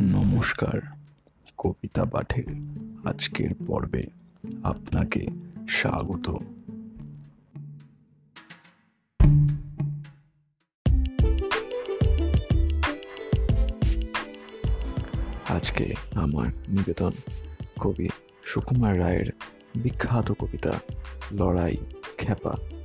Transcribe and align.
নমস্কার, 0.00 0.80
কবিতা 1.58 2.04
পাঠের 2.04 2.44
আজকের 3.04 3.50
পর্বে 3.66 4.06
আপনাকে 4.62 5.26
স্বাগত। 5.68 6.34
আজকে 15.48 15.94
আমার 16.14 16.46
নিবেদন 16.68 17.12
কবি 17.80 18.08
সুকুমার 18.42 18.98
রায়ের 18.98 19.32
বিখ্যাত 19.76 20.32
কবিতা 20.32 20.72
লড়াই 21.32 21.76
খেপা। 22.18 22.75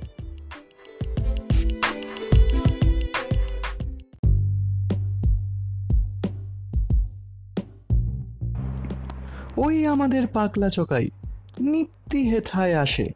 ওই 9.56 9.86
আমাদের 9.86 10.26
পাগলা 10.26 10.70
চকাই 10.70 11.08
নিত্যি 11.60 12.30
হেথায় 12.30 12.74
আসে। 12.74 13.06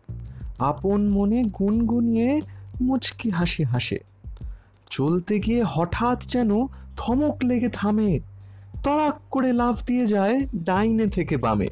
আপন 0.58 1.08
মনে 1.08 1.42
গুনগুনিয়ে 1.42 2.40
মুচকি 2.80 3.30
হাসি 3.30 3.62
হাসে। 3.62 3.98
চলতে 4.90 5.38
গিয়ে 5.38 5.64
হঠাৎ 5.66 6.22
যেন 6.22 6.66
থমক 6.96 7.36
লেগে 7.44 7.68
থামে, 7.68 8.20
তড়াক 8.82 9.14
করে 9.30 9.52
লাফ 9.52 9.84
দিয়ে 9.84 10.06
যায় 10.06 10.46
ডাইনে 10.56 11.06
থেকে 11.06 11.36
বামে। 11.36 11.68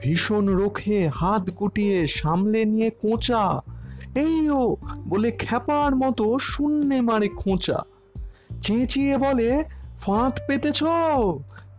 ভীষণ 0.00 0.46
রোখে 0.46 1.08
হাত 1.08 1.50
গুটিয়ে 1.50 2.06
সামলে 2.06 2.64
নিয়ে 2.64 2.90
কোঁচা 2.90 3.62
এই 4.14 4.50
ও 4.50 4.76
বলে 5.08 5.30
খ্যাপার 5.30 5.96
মতো 5.96 6.38
শূন্যে 6.38 7.00
মারে 7.00 7.28
খোঁচা। 7.28 7.84
চেঁচিয়ে 8.62 9.18
বলে 9.18 9.64
ফাঁদ 9.98 10.32
পেতেছ? 10.48 10.82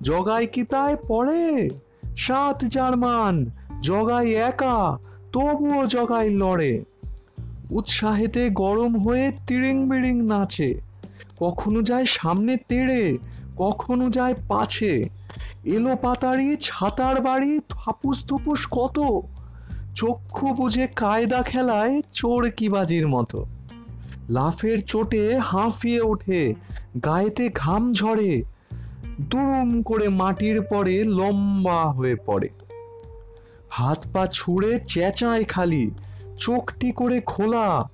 জগাই 0.01 0.47
কি 0.47 0.63
তাই 0.63 0.95
পড়ে? 1.07 1.69
সাত 2.17 2.65
জার্মান, 2.65 3.45
জগাই 3.81 4.33
একা, 4.33 4.97
তবুও 5.31 5.85
জগাই 5.85 6.29
লড়ে। 6.29 6.83
উৎসাহেতে 7.71 8.49
গরম 8.49 8.99
হয়ে 8.99 9.31
তিরিং 9.47 9.89
বিড়িং 9.89 10.21
নাচে। 10.21 10.81
কখনো 11.39 11.81
যায় 11.81 12.05
সামনে 12.05 12.57
তেড়ে, 12.57 13.17
কখনো 13.57 14.09
যায় 14.09 14.33
পাছে। 14.47 15.09
এলো 15.63 15.95
পাতারি, 15.95 16.57
ছাতার 16.61 17.21
বাড়ি 17.21 17.59
থাপুস 17.69 18.25
থুপুস 18.25 18.67
কত? 18.71 18.99
চক্ষু 19.95 20.47
বুঝে 20.47 20.87
কায়দা 20.87 21.41
খেলায় 21.41 22.01
চোর 22.13 22.49
কিবাজির 22.49 23.07
মতো? 23.07 23.45
লাফের 24.29 24.81
চোটে 24.81 25.39
হাঁফিয়ে 25.39 26.01
ওঠে, 26.01 26.53
গায়েতে 27.05 27.49
ঘাম 27.49 27.93
ঝরে, 27.93 28.43
দুরুম 29.21 29.81
করে 29.83 30.09
মাটির 30.09 30.61
পরে 30.61 31.03
লম্বা 31.03 31.85
হয়ে 31.85 32.15
পড়ে। 32.15 32.49
হাত 33.69 34.05
পা 34.13 34.27
ছুঁড়ে 34.31 34.79
চেঁচায় 34.79 35.43
খালি, 35.43 35.91
চোখটি 36.39 36.91
করে 36.91 37.21
খোলা 37.21 37.89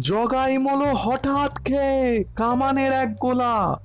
জগাই 0.00 0.58
মলো 0.58 0.94
হঠাৎ 0.94 1.64
খেয়ে 1.64 2.24
কামানের 2.36 2.92
এক 2.92 3.16
গোলা। 3.16 3.80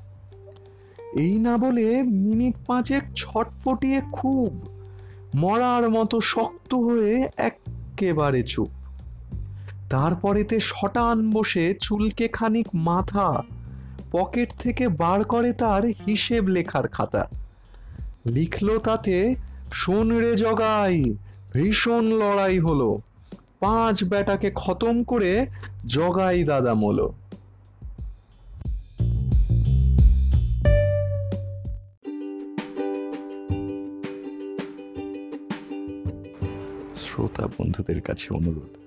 এই 1.13 1.35
না 1.35 1.58
বলে 1.58 2.03
মিনিট 2.03 2.55
পাঁচেক 2.67 3.03
ছটফটিয়ে 3.15 4.02
খুব 4.11 4.67
মরার 5.35 5.89
মতো 5.89 6.21
শক্ত 6.21 6.73
হয়ে 6.73 7.30
একেবারে 7.38 8.43
চুপ। 8.43 8.69
তারপরেতে 9.89 10.59
শটান 10.59 11.31
বসে 11.31 11.73
চুলকে 11.81 12.27
খানিক 12.27 12.67
মাথা 12.73 13.43
পকেট 14.11 14.53
থেকে 14.57 14.88
বার 14.88 15.23
করে 15.23 15.53
তার 15.53 15.85
হিসেব 15.85 16.47
লেখার 16.47 16.88
খাতা। 16.88 17.30
লিখলো 18.25 18.80
তাতে, 18.80 19.36
শোন 19.73 20.17
রে 20.17 20.36
জগাই, 20.36 21.15
ভীষণ 21.53 22.05
লড়াই 22.05 22.59
হলো। 22.59 23.02
পাঁচ 23.59 24.03
বেটাকে 24.03 24.52
খতম 24.55 25.03
করে 25.03 25.48
জগাই 25.86 26.43
দাদা 26.43 26.73
মলো। 26.73 27.14
শ্রোতা 36.95 37.48
বন্ধুদের 37.48 38.02
কাছে 38.02 38.33
অনুরোধ 38.33 38.86